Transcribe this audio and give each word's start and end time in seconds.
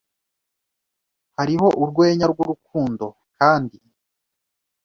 Hariho 1.37 1.67
Urwenya 1.81 2.25
rwurukundo 2.31 3.05
Kandi 3.37 3.77